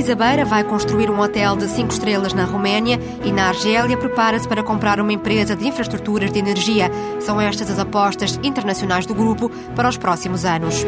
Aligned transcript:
Visabeira 0.00 0.46
vai 0.46 0.64
construir 0.64 1.10
um 1.10 1.20
hotel 1.20 1.54
de 1.56 1.68
5 1.68 1.92
estrelas 1.92 2.32
na 2.32 2.46
Roménia 2.46 2.98
e 3.22 3.30
na 3.30 3.48
Argélia 3.48 3.98
prepara-se 3.98 4.48
para 4.48 4.62
comprar 4.62 4.98
uma 4.98 5.12
empresa 5.12 5.54
de 5.54 5.68
infraestruturas 5.68 6.32
de 6.32 6.38
energia. 6.38 6.90
São 7.20 7.38
estas 7.38 7.70
as 7.70 7.78
apostas 7.78 8.40
internacionais 8.42 9.04
do 9.04 9.14
grupo 9.14 9.50
para 9.76 9.90
os 9.90 9.98
próximos 9.98 10.46
anos. 10.46 10.86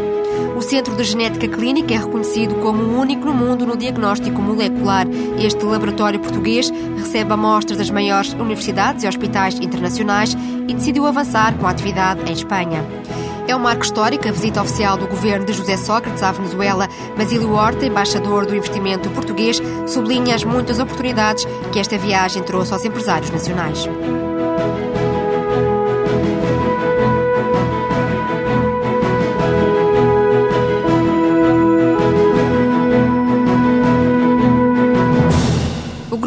O 0.57 0.63
Centro 0.63 0.97
de 0.97 1.05
Genética 1.05 1.47
Clínica 1.47 1.93
é 1.93 1.99
reconhecido 1.99 2.55
como 2.63 2.83
o 2.83 2.99
único 2.99 3.27
no 3.27 3.35
mundo 3.35 3.67
no 3.67 3.77
diagnóstico 3.77 4.41
molecular. 4.41 5.07
Este 5.39 5.63
laboratório 5.63 6.19
português 6.19 6.71
recebe 6.97 7.35
amostras 7.35 7.77
das 7.77 7.91
maiores 7.91 8.33
universidades 8.33 9.05
e 9.05 9.09
hospitais 9.09 9.57
internacionais 9.61 10.35
e 10.67 10.73
decidiu 10.73 11.07
avançar 11.07 11.53
com 11.59 11.67
a 11.67 11.71
atividade 11.71 12.23
em 12.27 12.33
Espanha. 12.33 12.83
É 13.53 13.55
um 13.55 13.59
marco 13.59 13.85
histórico 13.85 14.27
a 14.27 14.33
visita 14.33 14.63
oficial 14.63 14.97
do 14.97 15.07
governo 15.07 15.45
de 15.45 15.53
José 15.53 15.77
Sócrates 15.77 16.23
à 16.23 16.33
Venezuela. 16.33 16.89
Basílio 17.19 17.53
Horta, 17.53 17.85
embaixador 17.85 18.47
do 18.47 18.57
investimento 18.57 19.11
português, 19.11 19.61
sublinha 19.87 20.35
as 20.35 20.43
muitas 20.43 20.79
oportunidades 20.79 21.45
que 21.71 21.79
esta 21.79 21.99
viagem 21.99 22.43
trouxe 22.43 22.73
aos 22.73 22.83
empresários 22.83 23.31
nacionais. 23.31 23.87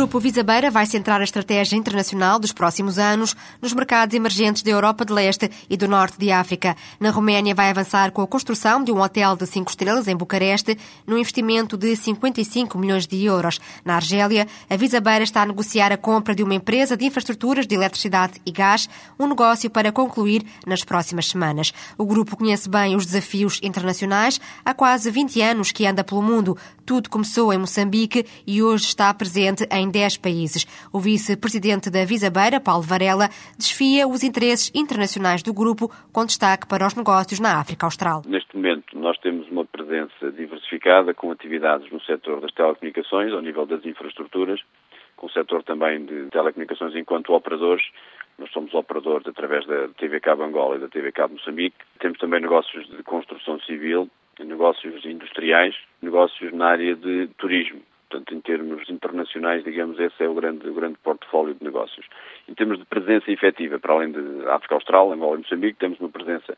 Grupo 0.05 0.19
Visabeira 0.19 0.69
vai 0.69 0.85
centrar 0.85 1.19
a 1.19 1.23
estratégia 1.23 1.75
internacional 1.75 2.37
dos 2.37 2.53
próximos 2.53 2.99
anos 2.99 3.35
nos 3.59 3.73
mercados 3.73 4.15
emergentes 4.15 4.61
da 4.61 4.69
Europa 4.69 5.03
de 5.03 5.11
Leste 5.11 5.49
e 5.67 5.75
do 5.75 5.87
Norte 5.87 6.19
de 6.19 6.29
África. 6.29 6.77
Na 6.99 7.09
Roménia 7.09 7.55
vai 7.55 7.71
avançar 7.71 8.11
com 8.11 8.21
a 8.21 8.27
construção 8.27 8.83
de 8.83 8.91
um 8.91 9.01
hotel 9.01 9.35
de 9.35 9.47
5 9.47 9.67
estrelas 9.67 10.07
em 10.07 10.15
Bucareste, 10.15 10.77
num 11.07 11.17
investimento 11.17 11.75
de 11.75 11.95
55 11.95 12.77
milhões 12.77 13.07
de 13.07 13.25
euros. 13.25 13.59
Na 13.83 13.95
Argélia, 13.95 14.47
a 14.69 14.75
Visabeira 14.77 15.23
está 15.23 15.41
a 15.41 15.45
negociar 15.47 15.91
a 15.91 15.97
compra 15.97 16.35
de 16.35 16.43
uma 16.43 16.53
empresa 16.53 16.95
de 16.95 17.03
infraestruturas 17.03 17.65
de 17.65 17.73
eletricidade 17.73 18.39
e 18.45 18.51
gás, 18.51 18.87
um 19.19 19.25
negócio 19.25 19.71
para 19.71 19.91
concluir 19.91 20.45
nas 20.67 20.83
próximas 20.83 21.25
semanas. 21.25 21.73
O 21.97 22.05
grupo 22.05 22.37
conhece 22.37 22.69
bem 22.69 22.95
os 22.95 23.07
desafios 23.07 23.59
internacionais. 23.63 24.39
Há 24.63 24.71
quase 24.71 25.09
20 25.09 25.41
anos 25.41 25.71
que 25.71 25.87
anda 25.87 26.03
pelo 26.03 26.21
mundo. 26.21 26.55
Tudo 26.85 27.09
começou 27.09 27.51
em 27.51 27.57
Moçambique 27.57 28.23
e 28.45 28.61
hoje 28.61 28.85
está 28.85 29.11
presente 29.11 29.67
em 29.71 29.89
10 29.95 30.17
países. 30.17 30.67
O 30.91 30.99
vice-presidente 30.99 31.89
da 31.89 32.03
Visabeira, 32.03 32.59
Paulo 32.59 32.83
Varela, 32.83 33.29
desfia 33.57 34.05
os 34.05 34.23
interesses 34.23 34.69
internacionais 34.75 35.41
do 35.41 35.53
grupo, 35.53 35.89
com 36.11 36.25
destaque 36.25 36.67
para 36.67 36.85
os 36.85 36.95
negócios 36.95 37.39
na 37.39 37.61
África 37.61 37.85
Austral. 37.85 38.21
Neste 38.27 38.53
momento, 38.57 38.99
nós 38.99 39.17
temos 39.19 39.47
uma 39.49 39.63
presença 39.63 40.31
diversificada 40.33 41.13
com 41.13 41.31
atividades 41.31 41.89
no 41.93 42.01
setor 42.01 42.41
das 42.41 42.51
telecomunicações, 42.51 43.31
ao 43.31 43.41
nível 43.41 43.65
das 43.65 43.85
infraestruturas, 43.85 44.59
com 45.15 45.27
o 45.27 45.31
setor 45.31 45.63
também 45.63 46.03
de 46.03 46.27
telecomunicações 46.29 46.93
enquanto 46.93 47.33
operadores. 47.33 47.85
Nós 48.37 48.51
somos 48.51 48.73
operadores 48.73 49.25
através 49.25 49.65
da 49.65 49.87
TV 49.97 50.19
Cabo 50.19 50.43
Angola 50.43 50.75
e 50.75 50.79
da 50.79 50.89
TV 50.89 51.13
Cabo 51.13 51.35
Moçambique. 51.35 51.77
Temos 51.99 52.17
também 52.17 52.41
negócios 52.41 52.85
de 52.89 53.01
construção 53.03 53.61
civil, 53.61 54.09
negócios 54.43 55.05
industriais, 55.05 55.73
negócios 56.01 56.51
na 56.51 56.67
área 56.67 56.97
de 56.97 57.29
turismo. 57.37 57.81
Portanto, 58.15 58.33
em 58.33 58.41
termos 58.41 58.89
internacionais, 58.89 59.63
digamos, 59.65 59.99
esse 59.99 60.23
é 60.23 60.29
o 60.29 60.33
grande, 60.33 60.69
o 60.69 60.73
grande 60.73 60.97
portfólio 61.03 61.53
de 61.53 61.63
negócios. 61.63 62.05
Em 62.47 62.53
termos 62.53 62.79
de 62.79 62.85
presença 62.85 63.29
efetiva, 63.29 63.77
para 63.77 63.93
além 63.93 64.13
de 64.13 64.47
África 64.47 64.75
Austral, 64.75 65.11
Angola 65.11 65.35
e 65.35 65.39
Moçambique, 65.39 65.79
temos 65.79 65.99
uma 65.99 66.07
presença, 66.07 66.55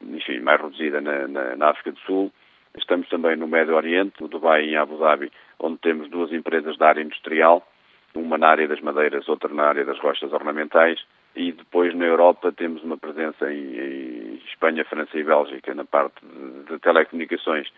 enfim, 0.00 0.38
mais 0.38 0.60
reduzida 0.60 1.00
na, 1.00 1.26
na, 1.26 1.56
na 1.56 1.70
África 1.70 1.90
do 1.90 1.98
Sul. 2.00 2.32
Estamos 2.78 3.08
também 3.08 3.34
no 3.34 3.48
Médio 3.48 3.74
Oriente, 3.74 4.20
no 4.20 4.28
Dubai 4.28 4.66
e 4.66 4.74
em 4.74 4.76
Abu 4.76 4.96
Dhabi, 4.98 5.32
onde 5.58 5.78
temos 5.78 6.08
duas 6.10 6.32
empresas 6.32 6.76
da 6.78 6.90
área 6.90 7.02
industrial, 7.02 7.66
uma 8.14 8.38
na 8.38 8.50
área 8.50 8.68
das 8.68 8.80
madeiras, 8.80 9.28
outra 9.28 9.52
na 9.52 9.64
área 9.64 9.84
das 9.84 9.98
rochas 9.98 10.32
ornamentais. 10.32 11.04
E 11.34 11.50
depois 11.50 11.92
na 11.96 12.04
Europa 12.04 12.52
temos 12.52 12.84
uma 12.84 12.96
presença 12.96 13.52
em, 13.52 13.76
em 13.76 14.34
Espanha, 14.46 14.84
França 14.84 15.18
e 15.18 15.24
Bélgica 15.24 15.74
na 15.74 15.84
parte 15.84 16.24
de, 16.24 16.62
de 16.70 16.78
telecomunicações 16.78 17.68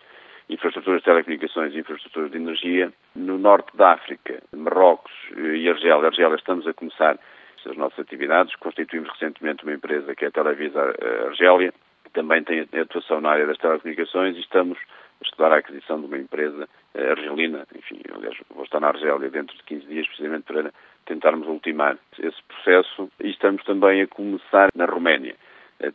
infraestruturas 0.49 1.01
de 1.01 1.05
telecomunicações 1.05 1.73
e 1.73 1.79
infraestruturas 1.79 2.31
de 2.31 2.37
energia. 2.37 2.91
No 3.15 3.37
norte 3.37 3.75
da 3.75 3.93
África, 3.93 4.41
Marrocos 4.53 5.11
e 5.35 5.69
Argélia, 5.69 6.07
Argélia 6.07 6.35
estamos 6.35 6.65
a 6.67 6.73
começar 6.73 7.19
as 7.65 7.75
nossas 7.75 7.99
atividades. 7.99 8.55
Constituímos 8.55 9.09
recentemente 9.09 9.63
uma 9.63 9.73
empresa 9.73 10.15
que 10.15 10.25
é 10.25 10.27
a 10.29 10.31
Televisa 10.31 10.95
Argélia, 11.25 11.73
que 12.03 12.11
também 12.11 12.43
tem 12.43 12.65
atuação 12.79 13.19
na 13.19 13.31
área 13.31 13.45
das 13.45 13.57
telecomunicações 13.57 14.37
e 14.37 14.39
estamos 14.39 14.77
a 15.19 15.25
estudar 15.25 15.51
a 15.51 15.57
aquisição 15.57 15.99
de 15.99 16.05
uma 16.05 16.17
empresa 16.17 16.69
argelina. 16.95 17.67
Enfim, 17.75 17.99
aliás, 18.13 18.37
vou 18.49 18.63
estar 18.63 18.79
na 18.79 18.87
Argélia 18.87 19.29
dentro 19.29 19.55
de 19.57 19.63
15 19.63 19.85
dias, 19.87 20.07
precisamente 20.07 20.43
para 20.43 20.71
tentarmos 21.05 21.47
ultimar 21.47 21.97
esse 22.19 22.41
processo. 22.43 23.09
E 23.21 23.29
estamos 23.29 23.63
também 23.63 24.01
a 24.01 24.07
começar 24.07 24.69
na 24.75 24.85
Roménia. 24.85 25.35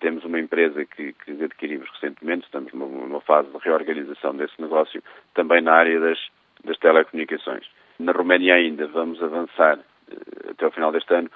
Temos 0.01 0.25
uma 0.25 0.39
empresa 0.39 0.85
que, 0.85 1.13
que 1.13 1.45
adquirimos 1.45 1.89
recentemente, 1.91 2.45
estamos 2.45 2.73
numa, 2.73 2.87
numa, 2.87 3.21
fase 3.21 3.49
de 3.51 3.59
reorganização 3.59 4.35
desse 4.37 4.61
negócio, 4.61 5.03
também 5.35 5.61
na 5.61 5.73
área 5.73 5.99
das, 5.99 6.19
das 6.65 6.79
telecomunicações. 6.79 7.67
Na 7.99 8.13
Roménia 8.13 8.55
ainda 8.55 8.87
vamos 8.87 9.23
avançar 9.23 9.79
até 10.49 10.67
o 10.67 10.71
final 10.71 10.93
deste 10.93 11.13
ano 11.15 11.31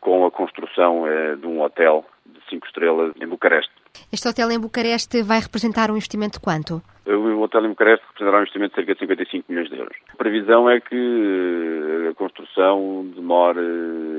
com 0.00 0.24
a 0.24 0.30
construção 0.30 1.06
eh, 1.06 1.36
de 1.36 1.46
um 1.46 1.60
hotel 1.62 2.04
de 2.24 2.40
cinco 2.48 2.66
estrelas 2.66 3.12
em 3.20 3.26
Bucareste. 3.26 3.72
Este 4.12 4.28
hotel 4.28 4.50
em 4.50 4.60
Bucareste 4.60 5.22
vai 5.22 5.40
representar 5.40 5.90
um 5.90 5.96
investimento 5.96 6.38
de 6.38 6.44
quanto? 6.44 6.82
O 7.06 7.40
hotel 7.40 7.64
em 7.64 7.68
Bucareste 7.68 8.04
representará 8.08 8.38
um 8.38 8.40
investimento 8.40 8.70
de 8.70 8.76
cerca 8.76 8.94
de 8.94 9.00
55 9.00 9.44
milhões 9.48 9.70
de 9.70 9.78
euros. 9.78 9.96
A 10.12 10.16
previsão 10.16 10.68
é 10.68 10.80
que 10.80 12.08
a 12.10 12.14
construção 12.14 13.06
demore 13.14 13.60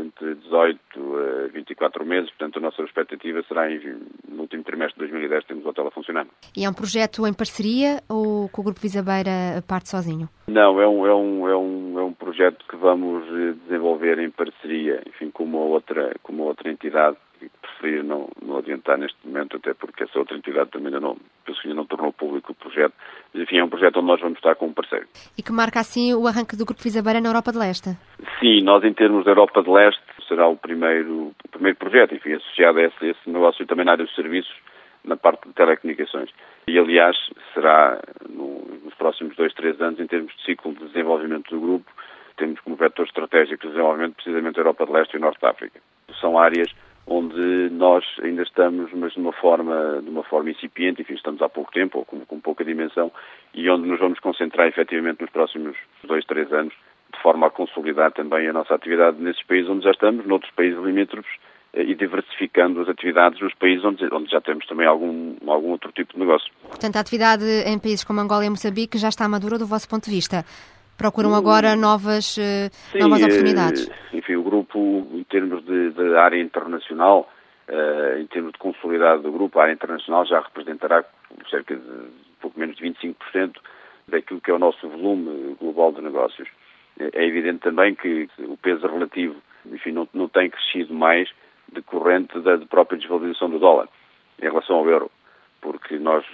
entre 0.06 0.36
18 0.36 0.80
a 1.46 1.48
24 1.48 2.06
meses, 2.06 2.30
portanto 2.30 2.58
a 2.58 2.62
nossa 2.62 2.82
expectativa 2.84 3.44
será 3.48 3.70
em, 3.70 3.80
no 4.30 4.42
último 4.42 4.64
trimestre 4.64 4.96
de 4.96 5.12
2010 5.12 5.46
termos 5.46 5.66
o 5.66 5.70
hotel 5.70 5.88
a 5.88 5.92
funcionar. 5.92 6.28
E 6.56 6.64
é 6.64 6.70
um 6.70 6.74
projeto 6.74 7.28
em 7.28 7.34
parceria 7.34 8.02
ou 8.08 8.48
com 8.50 8.62
o 8.62 8.64
Grupo 8.64 8.80
Visabeira 8.80 9.62
parte 9.68 9.90
sozinho? 9.90 10.30
Não, 10.48 10.80
é 10.80 10.88
um, 10.88 11.06
é 11.06 11.14
um, 11.14 11.48
é 11.50 11.58
um, 11.58 12.00
é 12.00 12.04
um 12.04 12.14
projeto 12.14 12.66
que 12.70 12.78
vamos 12.78 13.26
desenvolver 13.66 14.18
em 14.20 14.30
parceria, 14.30 15.04
enfim, 15.06 15.30
com 15.30 15.44
uma 15.44 15.60
outra, 15.60 16.16
com 16.24 16.32
uma 16.32 16.46
outra 16.46 16.72
entidade 16.72 17.18
preferir 17.62 18.04
não, 18.04 18.30
não 18.42 18.58
adiantar 18.58 18.98
neste 18.98 19.18
momento, 19.26 19.58
até 19.58 19.74
porque 19.74 20.04
essa 20.04 20.18
outra 20.20 20.38
entidade 20.38 20.72
também 20.72 20.88
ainda 20.88 21.00
não, 21.00 21.18
penso 21.46 21.62
que 21.62 21.68
ainda 21.68 21.78
não 21.78 21.86
tornou 21.86 22.12
público 22.12 22.52
o 22.52 22.56
projeto. 22.56 22.94
Mas, 23.34 23.44
enfim, 23.44 23.58
é 23.58 23.64
um 23.64 23.70
projeto 23.70 23.98
onde 23.98 24.08
nós 24.08 24.20
vamos 24.20 24.38
estar 24.38 24.56
com 24.56 24.68
um 24.68 24.74
parceiro. 24.74 25.08
E 25.38 25.44
que 25.44 25.52
marca, 25.52 25.80
assim, 25.80 26.14
o 26.14 26.28
arranque 26.28 26.56
do 26.56 26.66
Grupo 26.66 26.82
Visabeira 26.82 27.22
na 27.22 27.30
Europa 27.30 27.52
de 27.52 27.58
Leste? 27.58 27.98
Sim, 28.40 28.62
nós, 28.64 28.84
em 28.84 28.94
termos 28.94 29.26
da 29.26 29.32
Europa 29.32 29.62
de 29.62 29.70
Leste, 29.70 30.02
será 30.28 30.48
o 30.48 30.58
primeiro, 30.58 31.34
o 31.44 31.50
primeiro 31.52 31.78
projeto, 31.78 32.16
enfim, 32.16 32.34
associado 32.34 32.80
a 32.80 32.84
esse, 32.84 33.06
esse 33.06 33.30
negócio 33.30 33.66
também 33.66 33.86
na 33.86 33.94
área 33.94 34.06
dos 34.06 34.16
serviços, 34.16 34.56
na 35.04 35.16
parte 35.16 35.48
de 35.48 35.54
telecomunicações. 35.54 36.30
E, 36.68 36.78
aliás, 36.78 37.16
será 37.54 38.02
no, 38.30 38.66
nos 38.84 38.94
próximos 38.96 39.36
dois, 39.36 39.54
três 39.54 39.80
anos, 39.82 40.00
em 40.00 40.08
termos 40.08 40.36
de 40.36 40.44
ciclo 40.44 40.74
de 40.74 40.86
desenvolvimento 40.88 41.50
do 41.50 41.62
grupo, 41.62 41.92
temos 42.38 42.60
como 42.62 42.76
vetor 42.76 43.06
estratégico 43.06 43.64
de 43.64 43.70
desenvolvimento 43.70 44.16
precisamente 44.16 44.58
a 44.58 44.62
Europa 44.62 44.86
de 44.86 44.92
Leste 44.92 45.14
e 45.16 45.18
o 45.18 45.22
Norte 45.22 45.40
de 45.40 45.48
África. 45.48 45.80
São 46.22 46.38
áreas 46.38 46.70
onde 47.08 47.70
nós 47.72 48.04
ainda 48.22 48.44
estamos, 48.44 48.92
mas 48.94 49.14
de 49.14 49.20
uma 49.20 49.32
forma, 49.32 50.02
de 50.04 50.10
uma 50.10 50.24
forma 50.24 50.52
incipiente, 50.52 51.02
enfim, 51.02 51.14
estamos 51.14 51.42
há 51.42 51.48
pouco 51.48 51.72
tempo, 51.72 52.00
ou 52.00 52.06
com, 52.06 52.20
com 52.26 52.40
pouca 52.40 52.66
dimensão, 52.66 53.12
e 53.54 53.70
onde 53.70 53.88
nos 53.88 54.00
vamos 54.00 54.20
concentrar 54.20 54.68
efetivamente 54.68 55.22
nos 55.22 55.30
próximos 55.30 55.78
dois, 56.04 56.26
três 56.26 56.52
anos, 56.52 56.74
de 57.14 57.22
forma 57.22 57.48
a 57.48 57.50
consolidar 57.50 58.12
também 58.12 58.48
a 58.48 58.54
nossa 58.54 58.76
atividade 58.76 59.22
nesses 59.22 59.42
países 59.44 59.70
onde 59.70 59.86
já 59.86 59.92
estamos, 59.92 60.26
noutros 60.26 60.52
países 60.52 60.78
limítrofes, 60.84 61.32
e 61.74 61.94
diversificando 61.96 62.82
as 62.82 62.90
atividades 62.90 63.40
nos 63.40 63.54
países 63.54 63.84
onde, 63.86 64.04
onde 64.12 64.32
já 64.32 64.42
temos 64.42 64.66
também 64.66 64.88
algum, 64.88 65.36
algum 65.46 65.70
outro 65.72 65.92
tipo 65.92 66.14
de 66.14 66.20
negócio. 66.20 66.52
Portanto, 66.64 66.96
a 66.96 67.00
atividade 67.00 67.44
em 67.66 67.78
países 67.78 68.04
como 68.04 68.20
Angola 68.20 68.46
e 68.46 68.50
Moçambique 68.50 68.98
já 68.98 69.10
está 69.10 69.28
madura 69.28 69.58
do 69.60 69.66
vosso 69.68 69.88
ponto 69.88 70.06
de 70.06 70.12
vista? 70.12 70.44
Procuram 70.98 71.36
agora 71.36 71.76
novas, 71.76 72.26
Sim, 72.26 73.00
novas 73.00 73.22
oportunidades? 73.22 73.88
Enfim, 74.12 74.37
grupo, 74.58 75.08
em 75.14 75.24
termos 75.24 75.64
de, 75.66 75.92
de 75.92 76.16
área 76.16 76.42
internacional, 76.42 77.30
uh, 77.68 78.20
em 78.20 78.28
termos 78.28 78.54
de 78.54 78.60
consolidado 78.60 79.24
do 79.24 79.32
grupo, 79.32 79.60
a 79.60 79.64
área 79.64 79.74
internacional 79.74 80.26
já 80.26 80.40
representará 80.40 81.04
cerca 81.50 81.76
de 81.76 82.10
pouco 82.42 82.60
menos 82.60 82.76
de 82.76 82.84
25% 82.84 83.58
daquilo 84.08 84.42
que 84.42 84.52
é 84.52 84.54
o 84.54 84.60
nosso 84.60 84.88
volume 84.88 85.56
global 85.60 85.92
de 85.92 86.02
negócios. 86.02 86.48
É 87.00 87.26
evidente 87.26 87.60
também 87.60 87.94
que 87.94 88.28
o 88.40 88.58
peso 88.58 88.88
relativo, 88.88 89.36
enfim, 89.66 89.92
não, 89.92 90.08
não 90.14 90.28
tem 90.28 90.50
crescido 90.50 90.94
mais 90.94 91.30
decorrente 91.72 92.40
da 92.40 92.58
própria 92.58 92.98
desvalorização 92.98 93.50
do 93.50 93.60
dólar 93.60 93.88
em 94.42 94.46
relação 94.46 94.78
ao 94.78 94.90
euro, 94.90 95.12
porque 95.62 96.00
nós 96.00 96.26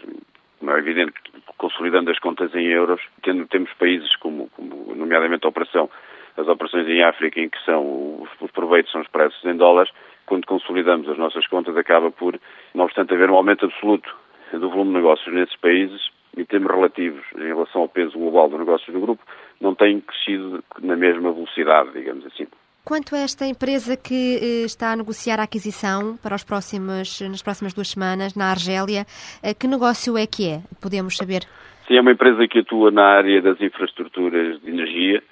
como 0.64 0.72
é 0.72 0.80
evidente, 0.80 1.14
consolidando 1.58 2.10
as 2.10 2.20
contas 2.20 2.56
em 2.56 2.68
euros, 2.68 3.02
tendo, 3.22 3.46
temos 3.48 3.70
países 3.74 4.16
como, 4.16 4.48
como, 4.52 4.96
nomeadamente 4.96 5.46
a 5.46 5.50
operação 5.50 5.90
as 6.38 6.48
operações 6.48 6.88
em 6.88 7.04
África 7.04 7.40
em 7.40 7.50
que 7.50 7.64
são 7.66 8.28
os 8.42 8.52
proveitos 8.52 8.92
são 8.92 9.02
expressos 9.02 9.44
em 9.46 9.56
dólares, 9.56 9.92
quando 10.26 10.46
consolidamos 10.46 11.08
as 11.10 11.18
nossas 11.18 11.46
contas 11.48 11.76
acaba 11.78 12.12
por, 12.12 12.40
não 12.74 12.86
obstante 12.86 13.14
haver 13.14 13.30
um 13.30 13.36
aumento 13.36 13.66
absoluto 13.66 14.10
do 14.52 14.70
volume 14.70 14.92
de 14.92 14.98
negócios 14.98 15.34
nesses 15.34 15.56
países, 15.58 16.02
em 16.38 16.46
termos 16.46 16.72
relativos 16.72 17.24
em 17.36 17.48
relação 17.48 17.82
ao 17.82 17.90
peso 17.90 18.18
global 18.18 18.50
dos 18.50 18.60
negócios 18.60 18.94
do 18.94 19.00
grupo, 19.00 19.24
não 19.62 19.76
tem 19.76 20.00
crescido 20.02 20.64
na 20.82 20.96
mesma 20.96 21.32
velocidade, 21.32 21.92
digamos 21.94 22.26
assim. 22.26 22.48
Quanto 22.86 23.16
a 23.16 23.20
esta 23.20 23.46
empresa 23.46 23.96
que 23.96 24.40
eh, 24.42 24.66
está 24.66 24.92
a 24.92 24.96
negociar 24.96 25.40
a 25.40 25.44
aquisição 25.44 26.18
para 26.18 26.36
os 26.36 26.44
próximos, 26.44 27.22
nas 27.22 27.42
próximas 27.42 27.74
duas 27.74 27.90
semanas 27.90 28.36
na 28.36 28.52
Argélia, 28.52 29.06
eh, 29.42 29.54
que 29.54 29.68
negócio 29.68 30.18
é 30.18 30.28
que 30.28 30.50
é? 30.50 30.60
Podemos 30.82 31.16
saber? 31.16 31.44
Sim, 31.88 31.96
é 31.96 32.02
uma 32.02 32.12
empresa 32.12 32.46
que 32.46 32.60
atua 32.60 32.92
na 32.92 33.06
área 33.06 33.42
das 33.42 33.62
infraestruturas 33.62 34.60
de 34.62 34.70
energia, 34.70 35.24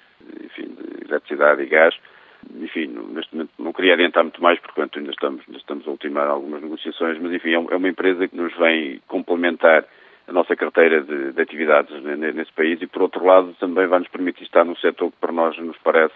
enfim, 0.44 0.68
de 0.68 1.08
eletricidade 1.08 1.62
e 1.62 1.66
gás. 1.66 1.94
Enfim, 2.56 2.88
neste 3.10 3.34
momento 3.34 3.50
não 3.58 3.72
queria 3.72 3.94
adiantar 3.94 4.24
muito 4.24 4.42
mais, 4.42 4.58
porque 4.58 4.80
ainda 4.80 5.10
estamos, 5.10 5.42
ainda 5.46 5.58
estamos 5.58 5.86
a 5.86 5.90
ultimar 5.90 6.26
algumas 6.26 6.62
negociações, 6.62 7.18
mas 7.20 7.32
enfim, 7.32 7.50
é, 7.50 7.54
é 7.54 7.76
uma 7.76 7.88
empresa 7.88 8.26
que 8.26 8.36
nos 8.36 8.56
vem 8.56 9.00
complementar 9.06 9.84
a 10.26 10.32
nossa 10.32 10.54
carteira 10.54 11.02
de, 11.02 11.32
de, 11.32 11.42
atividades 11.42 12.02
nesse 12.02 12.52
país 12.52 12.80
e, 12.80 12.86
por 12.86 13.02
outro 13.02 13.24
lado, 13.24 13.54
também 13.58 13.86
vai 13.86 13.98
nos 13.98 14.08
permitir 14.08 14.44
estar 14.44 14.64
num 14.64 14.76
setor 14.76 15.10
que 15.10 15.16
para 15.20 15.32
nós 15.32 15.56
nos 15.58 15.76
parece 15.78 16.14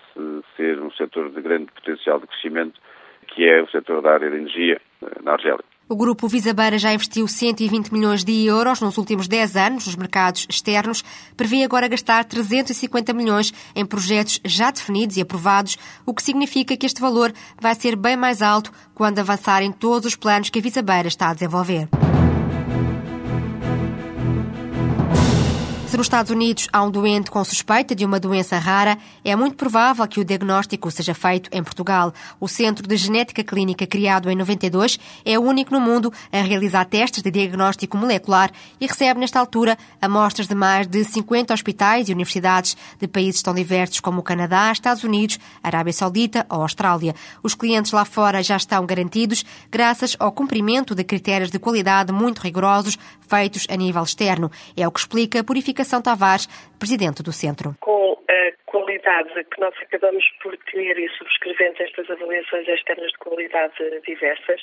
ser 0.57 0.81
um 0.81 0.91
setor 0.93 1.31
de 1.31 1.41
grande 1.41 1.67
potencial 1.73 2.21
de 2.21 2.27
crescimento, 2.27 2.81
que 3.29 3.45
é 3.49 3.61
o 3.63 3.69
setor 3.69 4.03
da 4.03 4.13
área 4.13 4.31
de 4.31 4.37
energia 4.37 4.81
eh, 5.03 5.23
na 5.23 5.33
Argélia. 5.33 5.65
O 5.89 5.95
grupo 5.95 6.27
Visabeira 6.27 6.79
já 6.79 6.93
investiu 6.93 7.29
120 7.29 7.93
milhões 7.93 8.25
de 8.25 8.45
euros 8.45 8.81
nos 8.81 8.99
últimos 8.99 9.29
10 9.29 9.55
anos 9.55 9.87
nos 9.87 9.95
mercados 9.95 10.45
externos, 10.51 11.05
prevê 11.37 11.63
agora 11.63 11.87
gastar 11.87 12.25
350 12.25 13.13
milhões 13.13 13.55
em 13.73 13.87
projetos 13.87 14.41
já 14.45 14.73
definidos 14.73 15.17
e 15.17 15.21
aprovados, 15.21 15.79
o 16.05 16.13
que 16.13 16.25
significa 16.25 16.77
que 16.77 16.87
este 16.87 17.01
valor 17.01 17.33
vai 17.61 17.75
ser 17.77 17.95
bem 17.95 18.17
mais 18.17 18.43
alto 18.43 18.73
quando 18.97 19.21
avançarem 19.21 19.71
todos 19.71 20.07
os 20.07 20.17
planos 20.17 20.51
que 20.51 20.59
a 20.59 20.63
Visabeira 20.63 21.07
está 21.07 21.31
a 21.31 21.35
desenvolver. 21.35 21.89
Se 25.97 25.99
nos 25.99 26.09
Estados 26.09 26.31
Unidos 26.31 26.69
há 26.75 26.83
um 26.83 26.91
doente 26.91 27.31
com 27.31 27.43
suspeita 27.43 27.95
de 27.95 28.05
uma 28.05 28.21
doença 28.21 28.59
rara, 28.59 28.99
é 29.25 29.35
muito 29.35 29.57
provável 29.57 30.07
que 30.07 30.21
o 30.21 30.25
diagnóstico 30.27 30.91
seja 30.91 31.15
feito 31.15 31.49
em 31.51 31.63
Portugal. 31.63 32.13
O 32.39 32.47
Centro 32.47 32.87
de 32.87 32.95
Genética 32.99 33.43
Clínica, 33.43 33.87
criado 33.87 34.31
em 34.31 34.37
92, 34.37 35.01
é 35.25 35.39
o 35.39 35.43
único 35.43 35.73
no 35.73 35.81
mundo 35.81 36.13
a 36.31 36.43
realizar 36.43 36.85
testes 36.85 37.23
de 37.23 37.31
diagnóstico 37.31 37.97
molecular 37.97 38.51
e 38.79 38.87
recebe, 38.87 39.21
nesta 39.21 39.41
altura, 39.41 39.79
amostras 39.99 40.47
de 40.47 40.55
mais 40.55 40.87
de 40.87 41.03
50 41.03 41.55
hospitais 41.55 42.11
e 42.11 42.13
universidades 42.13 42.77
de 43.01 43.09
países 43.09 43.41
tão 43.41 43.55
diversos 43.55 43.99
como 44.01 44.21
o 44.21 44.23
Canadá, 44.23 44.71
Estados 44.71 45.03
Unidos, 45.03 45.39
Arábia 45.63 45.95
Saudita 45.95 46.45
ou 46.51 46.61
Austrália. 46.61 47.15
Os 47.43 47.55
clientes 47.55 47.93
lá 47.93 48.05
fora 48.05 48.43
já 48.43 48.59
estão 48.59 48.85
garantidos 48.85 49.47
graças 49.71 50.15
ao 50.19 50.31
cumprimento 50.31 50.95
de 50.95 51.05
critérios 51.05 51.51
de 51.51 51.59
qualidade 51.59 52.13
muito 52.13 52.41
rigorosos 52.41 52.99
feitos 53.29 53.67
a 53.71 53.77
nível 53.77 54.03
externo. 54.03 54.51
É 54.77 54.87
o 54.87 54.93
que 54.93 55.01
explica 55.01 55.45
purificação 55.45 56.03
Tavares, 56.03 56.47
presidente 56.79 57.23
do 57.23 57.33
centro. 57.33 57.75
Com 57.81 58.19
a 58.29 58.53
qualidade 58.67 59.33
que 59.45 59.61
nós 59.61 59.75
acabamos 59.83 60.25
por 60.43 60.57
ter 60.71 60.99
e 60.99 61.09
subscrevendo 61.17 61.83
estas 61.83 62.11
avaliações 62.11 62.67
externas 62.69 63.11
de 63.13 63.19
qualidade 63.19 63.75
diversas, 64.07 64.61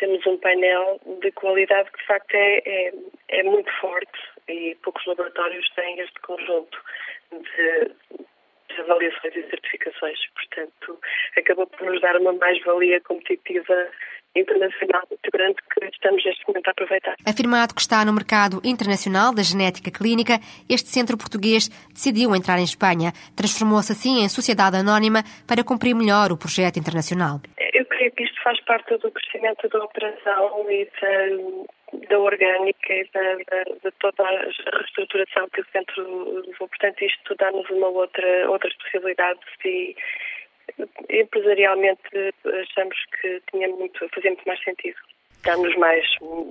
temos 0.00 0.26
um 0.26 0.38
painel 0.38 0.98
de 1.20 1.30
qualidade 1.32 1.90
que 1.92 1.98
de 1.98 2.06
facto 2.06 2.34
é, 2.34 2.62
é, 2.64 2.92
é 3.28 3.42
muito 3.42 3.70
forte 3.80 4.18
e 4.48 4.74
poucos 4.82 5.04
laboratórios 5.06 5.68
têm 5.76 6.00
este 6.00 6.18
conjunto 6.20 6.78
de, 7.30 7.90
de 8.74 8.80
avaliações 8.80 9.36
e 9.36 9.48
certificações. 9.50 10.18
Portanto, 10.34 10.98
acabou 11.36 11.66
por 11.66 11.86
nos 11.86 12.00
dar 12.00 12.16
uma 12.16 12.32
mais-valia 12.32 13.00
competitiva 13.02 13.88
internacional 14.34 15.02
muito 15.10 15.30
grande 15.32 15.56
que 15.74 15.86
estamos 15.86 16.24
neste 16.24 16.46
momento 16.48 16.59
a 16.70 16.72
aproveitar. 16.72 17.14
Afirmado 17.26 17.74
que 17.74 17.80
está 17.80 18.04
no 18.04 18.12
mercado 18.12 18.60
internacional 18.64 19.34
da 19.34 19.42
genética 19.42 19.90
clínica, 19.90 20.40
este 20.68 20.88
centro 20.88 21.18
português 21.18 21.68
decidiu 21.92 22.34
entrar 22.34 22.58
em 22.58 22.64
Espanha. 22.64 23.12
Transformou-se 23.36 23.92
assim 23.92 24.22
em 24.22 24.28
sociedade 24.28 24.76
anónima 24.76 25.22
para 25.46 25.64
cumprir 25.64 25.94
melhor 25.94 26.32
o 26.32 26.38
projeto 26.38 26.78
internacional. 26.78 27.40
Eu 27.74 27.84
creio 27.86 28.12
que 28.12 28.24
isto 28.24 28.40
faz 28.42 28.60
parte 28.64 28.96
do 28.96 29.10
crescimento 29.10 29.68
da 29.68 29.84
operação 29.84 30.66
e 30.70 30.88
da, 31.00 32.08
da 32.08 32.18
orgânica 32.18 32.92
e 32.92 33.08
da, 33.12 33.34
da, 33.50 33.62
de 33.84 33.90
toda 33.98 34.22
a 34.22 34.78
reestruturação 34.78 35.48
que 35.52 35.60
o 35.60 35.66
centro 35.72 36.42
levou. 36.46 36.68
Portanto, 36.68 37.02
isto 37.04 37.34
dá-nos 37.36 37.68
uma 37.70 37.88
outra, 37.88 38.50
outras 38.50 38.74
possibilidades 38.76 39.44
e 39.64 39.96
empresarialmente 41.10 42.34
achamos 42.44 42.96
que 43.20 43.42
tinha 43.50 43.68
muito, 43.68 44.08
fazia 44.14 44.30
muito 44.30 44.46
mais 44.46 44.62
sentido. 44.62 44.98
Dá-nos 45.44 45.74
mais, 45.76 46.06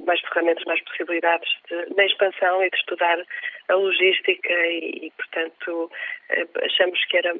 mais 0.05 0.19
ferramentas, 0.21 0.63
mais 0.65 0.83
possibilidades 0.83 1.49
de, 1.69 1.93
de 1.93 2.05
expansão 2.05 2.63
e 2.63 2.69
de 2.69 2.77
estudar 2.77 3.17
a 3.69 3.75
logística 3.75 4.53
e, 4.53 5.07
e, 5.07 5.11
portanto, 5.11 5.91
eh, 6.29 6.47
achamos 6.63 7.03
que 7.05 7.17
era 7.17 7.33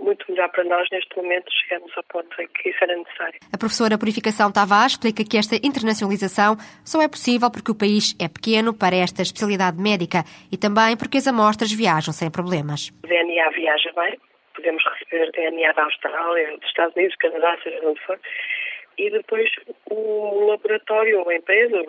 muito 0.00 0.24
melhor 0.30 0.50
para 0.50 0.64
nós 0.64 0.88
neste 0.90 1.16
momento 1.16 1.50
chegamos 1.52 1.90
ao 1.96 2.02
ponto 2.04 2.40
em 2.40 2.48
que 2.48 2.70
isso 2.70 2.78
era 2.82 2.96
necessário. 2.96 3.38
A 3.52 3.58
professora 3.58 3.98
Purificação 3.98 4.52
Tavares 4.52 4.92
explica 4.92 5.24
que 5.24 5.38
esta 5.38 5.56
internacionalização 5.56 6.56
só 6.84 7.00
é 7.02 7.08
possível 7.08 7.50
porque 7.50 7.70
o 7.70 7.78
país 7.78 8.14
é 8.20 8.28
pequeno 8.28 8.76
para 8.76 8.96
esta 8.96 9.22
especialidade 9.22 9.80
médica 9.80 10.24
e 10.50 10.56
também 10.56 10.96
porque 10.96 11.18
as 11.18 11.26
amostras 11.26 11.72
viajam 11.72 12.12
sem 12.12 12.30
problemas. 12.30 12.90
O 13.04 13.06
DNA 13.06 13.50
viaja 13.50 13.92
bem, 13.94 14.18
podemos 14.54 14.82
receber 14.84 15.30
DNA 15.32 15.72
da 15.72 15.84
Austrália, 15.84 16.56
dos 16.58 16.68
Estados 16.68 16.94
Unidos, 16.96 17.16
Canadá, 17.16 17.56
seja 17.62 17.80
onde 17.84 18.00
for. 18.00 18.18
E 18.96 19.10
depois 19.10 19.50
o 19.90 20.46
laboratório 20.46 21.20
ou 21.20 21.28
a 21.28 21.34
empresa, 21.34 21.82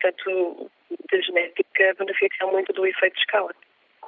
tanto 0.00 0.70
da 1.10 1.20
genética, 1.20 1.94
beneficiam 1.98 2.50
muito 2.50 2.72
do 2.72 2.86
efeito 2.86 3.14
de 3.14 3.20
escala. 3.20 3.54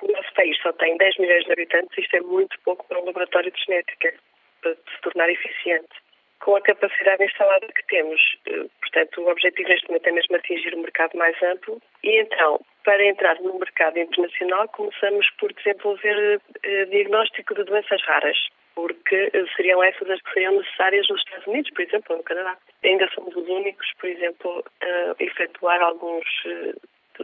O 0.01 0.11
nosso 0.11 0.35
país 0.35 0.59
só 0.61 0.73
tem 0.73 0.97
10 0.97 1.19
milhões 1.19 1.45
de 1.45 1.53
habitantes, 1.53 1.97
isto 1.97 2.17
é 2.17 2.21
muito 2.21 2.59
pouco 2.65 2.85
para 2.89 2.99
um 3.01 3.05
laboratório 3.05 3.53
de 3.53 3.65
genética, 3.65 4.13
para 4.61 4.75
se 4.75 5.01
tornar 5.03 5.31
eficiente. 5.31 5.95
Com 6.41 6.57
a 6.57 6.61
capacidade 6.61 7.23
instalada 7.23 7.69
que 7.69 7.87
temos, 7.87 8.21
eh, 8.49 8.67
portanto, 8.81 9.21
o 9.21 9.31
objetivo 9.31 9.69
neste 9.69 9.87
momento 9.87 10.09
é 10.09 10.13
mesmo 10.13 10.35
atingir 10.35 10.75
um 10.75 10.81
mercado 10.81 11.17
mais 11.17 11.41
amplo. 11.41 11.81
E 12.03 12.21
então, 12.21 12.61
para 12.85 13.05
entrar 13.05 13.41
no 13.41 13.57
mercado 13.61 13.97
internacional, 13.97 14.67
começamos 14.71 15.31
por 15.39 15.53
desenvolver 15.53 16.41
eh, 16.65 16.85
diagnóstico 16.87 17.55
de 17.55 17.63
doenças 17.63 18.03
raras, 18.03 18.37
porque 18.75 19.31
eh, 19.33 19.45
seriam 19.57 19.83
essas 19.83 20.09
as 20.11 20.21
que 20.23 20.33
seriam 20.33 20.59
necessárias 20.59 21.07
nos 21.09 21.21
Estados 21.21 21.47
Unidos, 21.47 21.71
por 21.71 21.83
exemplo, 21.83 22.07
ou 22.11 22.17
no 22.19 22.25
Canadá. 22.25 22.57
Ainda 22.85 23.09
somos 23.15 23.35
os 23.37 23.49
únicos, 23.49 23.87
por 24.01 24.09
exemplo, 24.09 24.65
a 24.81 25.23
efetuar 25.23 25.81
alguns 25.83 26.25
eh, 26.47 26.75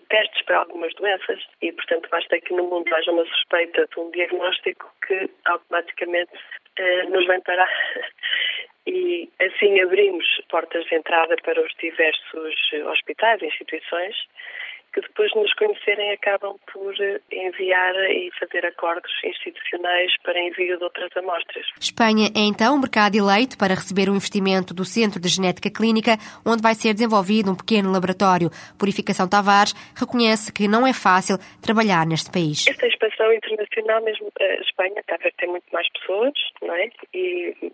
testes 0.09 0.43
para 0.45 0.59
algumas 0.59 0.95
doenças 0.95 1.43
e, 1.62 1.73
portanto, 1.73 2.09
basta 2.11 2.40
que 2.40 2.55
no 2.55 2.64
mundo 2.64 2.95
haja 2.95 3.11
uma 3.11 3.25
suspeita 3.25 3.87
de 3.87 4.00
um 4.00 4.11
diagnóstico 4.11 4.90
que 5.07 5.28
automaticamente 5.47 6.33
nos 7.09 7.26
vem 7.26 7.40
parar 7.40 7.69
e 8.87 9.28
assim 9.40 9.81
abrimos 9.81 10.25
portas 10.49 10.85
de 10.85 10.95
entrada 10.95 11.35
para 11.43 11.61
os 11.61 11.73
diversos 11.81 12.73
hospitais, 12.87 13.43
instituições 13.43 14.14
que 14.92 15.00
depois 15.00 15.30
de 15.33 15.38
nos 15.38 15.52
conhecerem 15.54 16.12
acabam 16.12 16.57
por 16.73 16.95
eh, 17.00 17.21
enviar 17.33 17.95
e 18.11 18.30
fazer 18.38 18.64
acordos 18.66 19.11
institucionais 19.25 20.12
para 20.23 20.38
envio 20.40 20.78
de 20.78 20.85
outras 20.85 21.11
amostras. 21.16 21.66
Espanha 21.80 22.28
é 22.35 22.40
então 22.40 22.76
um 22.76 22.80
mercado 22.80 23.16
eleito 23.16 23.57
para 23.59 23.75
receber 23.75 24.09
o 24.09 24.14
investimento 24.14 24.73
do 24.75 24.85
Centro 24.85 25.21
de 25.21 25.28
Genética 25.28 25.71
Clínica, 25.71 26.16
onde 26.45 26.62
vai 26.62 26.75
ser 26.75 26.95
desenvolvido 26.95 27.50
um 27.50 27.57
pequeno 27.57 27.90
laboratório. 27.90 28.50
Purificação 28.78 29.28
Tavares 29.28 29.75
reconhece 29.95 30.52
que 30.52 30.68
não 30.68 30.87
é 30.87 30.92
fácil 30.92 31.37
trabalhar 31.62 32.07
neste 32.07 32.30
país. 32.30 32.66
Esta 32.66 32.87
expansão 32.87 33.33
internacional, 33.33 34.02
mesmo 34.02 34.28
a 34.40 34.45
eh, 34.45 34.61
Espanha, 34.62 35.00
está 35.00 35.14
a 35.14 35.18
ter 35.18 35.47
muito 35.47 35.66
mais 35.73 35.87
pessoas, 35.92 36.33
não 36.62 36.75
é? 36.75 36.90
E 37.14 37.73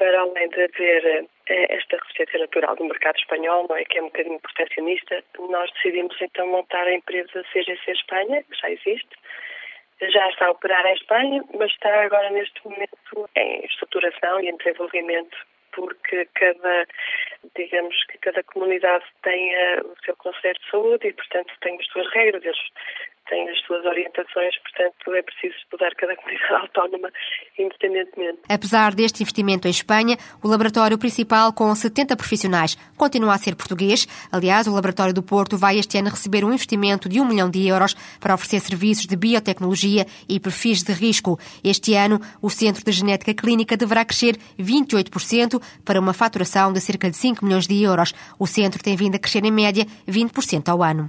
para 0.00 0.18
além 0.18 0.48
de 0.48 0.62
haver 0.62 1.28
eh, 1.50 1.66
esta 1.76 1.98
resistência 1.98 2.38
natural 2.38 2.74
do 2.74 2.86
mercado 2.86 3.18
espanhol, 3.18 3.66
não 3.68 3.76
é, 3.76 3.84
que 3.84 3.98
é 3.98 4.02
um 4.02 4.06
bocadinho 4.06 4.40
protecionista, 4.40 5.22
nós 5.50 5.70
decidimos 5.74 6.16
então 6.22 6.46
montar 6.46 6.86
a 6.86 6.94
empresa 6.94 7.44
CGC 7.52 7.92
Espanha, 7.92 8.42
que 8.44 8.58
já 8.58 8.70
existe, 8.70 9.10
já 10.00 10.26
está 10.30 10.46
a 10.46 10.52
operar 10.52 10.86
em 10.86 10.94
Espanha, 10.94 11.44
mas 11.52 11.70
está 11.70 12.02
agora 12.02 12.30
neste 12.30 12.66
momento 12.66 13.28
em 13.36 13.62
estruturação 13.66 14.40
e 14.40 14.48
em 14.48 14.56
desenvolvimento, 14.56 15.36
porque 15.72 16.26
cada, 16.32 16.86
digamos 17.54 17.94
que 18.06 18.16
cada 18.18 18.42
comunidade 18.44 19.04
tem 19.22 19.54
uh, 19.54 19.86
o 19.86 20.04
seu 20.06 20.16
conselho 20.16 20.58
de 20.58 20.70
saúde 20.70 21.08
e, 21.08 21.12
portanto, 21.12 21.52
tem 21.60 21.78
as 21.78 21.86
suas 21.88 22.10
regras. 22.14 22.42
Eles 22.42 22.58
tem 23.30 23.48
as 23.48 23.58
suas 23.60 23.84
orientações, 23.86 24.54
portanto 24.58 25.14
é 25.14 25.22
preciso 25.22 25.54
estudar 25.56 25.94
cada 25.94 26.16
comunidade 26.16 26.52
autónoma 26.60 27.10
independentemente. 27.56 28.40
Apesar 28.48 28.94
deste 28.94 29.22
investimento 29.22 29.68
em 29.68 29.70
Espanha, 29.70 30.16
o 30.42 30.48
laboratório 30.48 30.98
principal 30.98 31.52
com 31.52 31.72
70 31.74 32.16
profissionais 32.16 32.76
continua 32.96 33.34
a 33.34 33.38
ser 33.38 33.54
português. 33.54 34.06
Aliás, 34.32 34.66
o 34.66 34.74
laboratório 34.74 35.14
do 35.14 35.22
Porto 35.22 35.56
vai 35.56 35.78
este 35.78 35.96
ano 35.96 36.10
receber 36.10 36.44
um 36.44 36.52
investimento 36.52 37.08
de 37.08 37.20
um 37.20 37.24
milhão 37.26 37.48
de 37.48 37.66
euros 37.66 37.94
para 38.18 38.34
oferecer 38.34 38.60
serviços 38.60 39.06
de 39.06 39.16
biotecnologia 39.16 40.04
e 40.28 40.40
perfis 40.40 40.82
de 40.82 40.92
risco. 40.92 41.38
Este 41.62 41.94
ano, 41.94 42.20
o 42.42 42.50
Centro 42.50 42.84
de 42.84 42.90
Genética 42.90 43.32
Clínica 43.32 43.76
deverá 43.76 44.04
crescer 44.04 44.36
28% 44.58 45.62
para 45.84 46.00
uma 46.00 46.12
faturação 46.12 46.72
de 46.72 46.80
cerca 46.80 47.08
de 47.08 47.16
5 47.16 47.44
milhões 47.44 47.66
de 47.68 47.80
euros. 47.82 48.12
O 48.38 48.46
centro 48.46 48.82
tem 48.82 48.96
vindo 48.96 49.14
a 49.14 49.18
crescer 49.18 49.44
em 49.44 49.52
média 49.52 49.84
20% 50.08 50.68
ao 50.68 50.82
ano. 50.82 51.08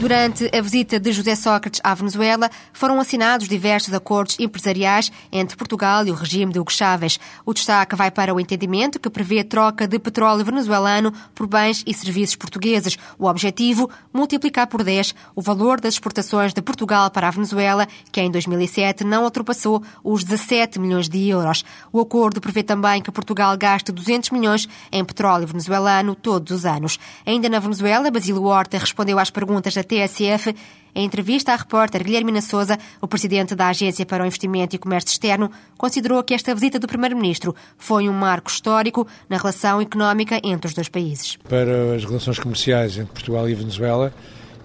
Durante 0.00 0.50
a 0.56 0.62
visita 0.62 0.98
de 0.98 1.12
José 1.12 1.34
Sócrates 1.34 1.78
à 1.84 1.92
Venezuela, 1.92 2.50
foram 2.72 2.98
assinados 2.98 3.46
diversos 3.46 3.92
acordos 3.92 4.40
empresariais 4.40 5.12
entre 5.30 5.58
Portugal 5.58 6.06
e 6.06 6.10
o 6.10 6.14
regime 6.14 6.54
de 6.54 6.58
Hugo 6.58 6.72
Chávez. 6.72 7.20
O 7.44 7.52
destaque 7.52 7.94
vai 7.94 8.10
para 8.10 8.32
o 8.32 8.40
entendimento 8.40 8.98
que 8.98 9.10
prevê 9.10 9.44
troca 9.44 9.86
de 9.86 9.98
petróleo 9.98 10.42
venezuelano 10.42 11.12
por 11.34 11.46
bens 11.46 11.84
e 11.86 11.92
serviços 11.92 12.34
portugueses. 12.34 12.96
O 13.18 13.26
objetivo, 13.26 13.90
multiplicar 14.10 14.68
por 14.68 14.82
10 14.82 15.14
o 15.36 15.42
valor 15.42 15.78
das 15.78 15.92
exportações 15.92 16.54
de 16.54 16.62
Portugal 16.62 17.10
para 17.10 17.28
a 17.28 17.30
Venezuela, 17.30 17.86
que 18.10 18.22
em 18.22 18.30
2007 18.30 19.04
não 19.04 19.24
ultrapassou 19.24 19.82
os 20.02 20.24
17 20.24 20.78
milhões 20.78 21.10
de 21.10 21.28
euros. 21.28 21.62
O 21.92 22.00
acordo 22.00 22.40
prevê 22.40 22.62
também 22.62 23.02
que 23.02 23.12
Portugal 23.12 23.54
gaste 23.58 23.92
200 23.92 24.30
milhões 24.30 24.66
em 24.90 25.04
petróleo 25.04 25.46
venezuelano 25.46 26.14
todos 26.14 26.56
os 26.56 26.64
anos. 26.64 26.98
Ainda 27.26 27.50
na 27.50 27.58
Venezuela, 27.58 28.10
Basílio 28.10 28.44
Horta 28.44 28.78
respondeu 28.78 29.18
às 29.18 29.28
perguntas 29.28 29.74
da 29.74 29.89
TSF, 29.90 30.54
em 30.94 31.04
entrevista 31.04 31.52
à 31.52 31.56
repórter 31.56 32.04
Guilhermina 32.04 32.40
Souza, 32.40 32.78
o 33.00 33.08
presidente 33.08 33.54
da 33.56 33.68
Agência 33.68 34.06
para 34.06 34.22
o 34.22 34.26
Investimento 34.26 34.76
e 34.76 34.78
Comércio 34.78 35.10
Externo 35.10 35.50
considerou 35.76 36.22
que 36.22 36.32
esta 36.32 36.54
visita 36.54 36.78
do 36.78 36.86
Primeiro-Ministro 36.86 37.54
foi 37.76 38.08
um 38.08 38.12
marco 38.12 38.50
histórico 38.50 39.06
na 39.28 39.36
relação 39.36 39.80
económica 39.80 40.40
entre 40.44 40.68
os 40.68 40.74
dois 40.74 40.88
países. 40.88 41.36
Para 41.48 41.94
as 41.96 42.04
relações 42.04 42.38
comerciais 42.38 42.96
entre 42.96 43.12
Portugal 43.12 43.48
e 43.48 43.54
Venezuela, 43.54 44.12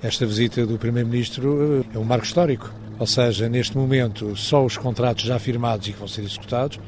esta 0.03 0.25
visita 0.25 0.65
do 0.65 0.77
Primeiro-Ministro 0.77 1.83
eh, 1.91 1.95
é 1.95 1.99
um 1.99 2.03
marco 2.03 2.25
histórico. 2.25 2.71
Ou 2.99 3.07
seja, 3.07 3.49
neste 3.49 3.75
momento, 3.75 4.35
só 4.35 4.63
os 4.63 4.77
contratos 4.77 5.23
já 5.23 5.37
firmados 5.39 5.87
e 5.87 5.93
que 5.93 5.99
vão 5.99 6.07
ser 6.07 6.21
executados 6.21 6.79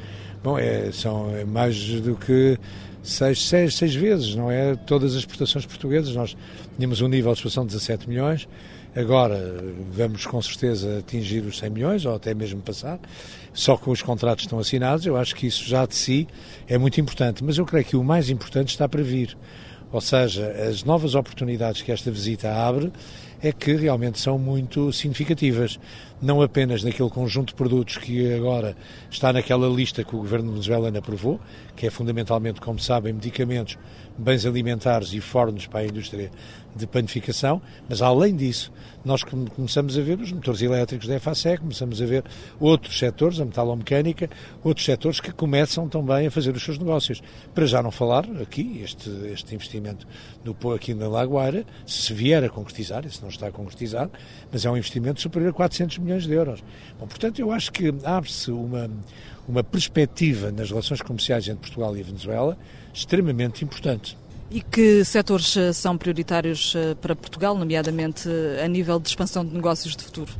bom, 0.48 0.58
é, 0.58 0.92
são 0.92 1.28
mais 1.46 1.78
do 2.02 2.16
que 2.16 2.58
seis, 3.08 3.48
seis, 3.48 3.76
seis 3.76 3.96
vezes, 3.96 4.36
não 4.36 4.52
é? 4.52 4.76
Todas 4.76 5.14
as 5.14 5.20
exportações 5.20 5.66
portuguesas, 5.66 6.16
nós 6.16 6.36
tínhamos 6.76 7.02
um 7.02 7.08
nível 7.08 7.32
de 7.32 7.40
exportação 7.40 7.66
de 7.66 7.74
17 7.74 8.10
milhões, 8.10 8.48
agora 8.96 9.64
vamos 9.92 10.26
com 10.26 10.42
certeza 10.42 11.00
atingir 11.00 11.44
os 11.46 11.58
100 11.58 11.70
milhões, 11.70 12.06
ou 12.06 12.16
até 12.16 12.34
mesmo 12.34 12.62
passar, 12.62 13.00
só 13.54 13.78
que 13.78 13.90
os 13.90 14.02
contratos 14.02 14.46
estão 14.46 14.60
assinados, 14.60 15.06
eu 15.06 15.16
acho 15.16 15.36
que 15.36 15.48
isso 15.48 15.64
já 15.66 15.86
de 15.86 15.96
si 15.96 16.28
é 16.68 16.78
muito 16.78 17.00
importante, 17.00 17.44
mas 17.44 17.58
eu 17.58 17.66
creio 17.66 17.86
que 17.86 17.96
o 17.96 18.04
mais 18.04 18.30
importante 18.30 18.70
está 18.70 18.88
para 18.88 19.02
vir, 19.02 19.38
ou 19.92 20.02
seja, 20.02 20.48
as 20.70 20.84
novas 20.84 21.16
oportunidades 21.16 21.82
que 21.82 21.92
esta 21.92 22.12
visita 22.12 22.52
abre 22.52 22.92
é 23.42 23.52
que 23.52 23.76
realmente 23.76 24.20
são 24.20 24.38
muito 24.38 24.92
significativas. 24.92 25.80
Não 26.22 26.42
apenas 26.42 26.84
naquele 26.84 27.10
conjunto 27.10 27.50
de 27.50 27.56
produtos 27.56 27.98
que 27.98 28.34
agora 28.34 28.76
está 29.10 29.32
naquela 29.32 29.68
lista 29.68 30.04
que 30.04 30.16
o 30.16 30.20
governo 30.20 30.52
venezuelano 30.52 30.98
aprovou, 30.98 31.40
que 31.76 31.86
é 31.86 31.90
fundamentalmente, 31.92 32.60
como 32.60 32.80
sabem, 32.80 33.14
medicamentos, 33.14 33.78
bens 34.18 34.46
alimentares 34.46 35.14
e 35.14 35.22
fornos 35.22 35.68
para 35.68 35.82
a 35.82 35.86
indústria 35.86 36.32
de 36.76 36.88
panificação, 36.88 37.62
mas 37.90 38.02
além 38.02 38.36
disso, 38.36 38.72
nós 39.04 39.24
começamos 39.24 39.98
a 39.98 40.02
ver 40.02 40.20
os 40.20 40.32
motores 40.32 40.62
elétricos 40.62 41.08
da 41.08 41.16
EFASEC, 41.16 41.62
começamos 41.62 42.02
a 42.02 42.06
ver 42.06 42.24
outros 42.60 42.98
setores, 42.98 43.40
a 43.40 43.46
metalomecânica, 43.46 44.30
outros 44.64 44.86
setores 44.86 45.20
que 45.20 45.32
começam 45.32 45.88
também 45.88 46.28
a 46.28 46.32
fazer 46.32 46.56
os 46.56 46.64
seus 46.64 46.78
negócios. 46.78 47.22
Para 47.54 47.66
já 47.66 47.82
não 47.82 47.90
falar 47.90 48.26
aqui, 48.42 48.82
este, 48.84 49.10
este 49.32 49.56
investimento 49.56 50.08
no, 50.44 50.56
aqui 50.74 50.94
na 50.94 51.08
Lagoaira, 51.08 51.66
se 51.86 52.14
vier 52.14 52.44
a 52.44 52.50
concretizar, 52.50 53.10
se 53.10 53.22
não 53.22 53.27
está 53.30 53.48
a 53.48 53.52
concretizar, 53.52 54.10
mas 54.52 54.66
é 54.66 54.70
um 54.70 54.78
investimento 54.78 55.22
superior 55.22 55.50
a 55.50 55.54
400 55.54 55.98
milhões 56.00 56.24
de 56.26 56.34
euros. 56.34 56.64
Bom, 57.00 57.08
portanto, 57.08 57.40
eu 57.40 57.52
acho 57.52 57.72
que 57.72 57.94
abre-se 58.04 58.52
uma, 58.52 58.90
uma 59.48 59.64
perspectiva 59.64 60.52
nas 60.52 60.70
relações 60.70 61.02
comerciais 61.02 61.48
entre 61.48 61.62
Portugal 61.62 61.96
e 61.96 62.04
Venezuela 62.04 62.58
extremamente 62.94 63.64
importante. 63.64 64.18
E 64.50 64.62
que 64.62 65.04
setores 65.04 65.58
eh, 65.58 65.74
são 65.74 65.98
prioritários 65.98 66.74
eh, 66.76 66.96
para 66.96 67.14
Portugal, 67.16 67.56
nomeadamente 67.56 68.30
eh, 68.30 68.64
a 68.64 68.68
nível 68.68 68.98
de 68.98 69.10
expansão 69.10 69.46
de 69.46 69.54
negócios 69.54 69.96
de 69.96 70.04
futuro? 70.04 70.32